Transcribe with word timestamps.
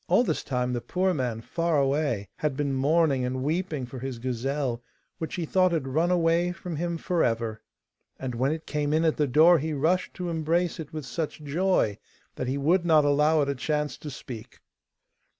All 0.07 0.23
this 0.23 0.43
time 0.43 0.73
the 0.73 0.81
poor 0.81 1.13
man 1.13 1.41
far 1.41 1.77
away 1.79 2.27
had 2.37 2.57
been 2.57 2.73
mourning 2.73 3.23
and 3.23 3.43
weeping 3.43 3.85
for 3.85 3.99
his 3.99 4.17
gazelle, 4.17 4.81
which 5.19 5.35
he 5.35 5.45
thought 5.45 5.71
had 5.71 5.87
run 5.87 6.09
away 6.09 6.51
from 6.53 6.77
him 6.77 6.97
for 6.97 7.23
ever. 7.23 7.61
And 8.19 8.33
when 8.33 8.51
it 8.51 8.65
came 8.65 8.93
in 8.93 9.05
at 9.05 9.17
the 9.17 9.27
door 9.27 9.59
he 9.59 9.73
rushed 9.73 10.15
to 10.15 10.29
embrace 10.29 10.79
it 10.79 10.91
with 10.91 11.05
such 11.05 11.43
joy 11.43 11.99
that 12.33 12.47
he 12.47 12.57
would 12.57 12.83
not 12.83 13.05
allow 13.05 13.43
it 13.43 13.49
a 13.49 13.53
chance 13.53 13.95
to 13.97 14.09
speak. 14.09 14.61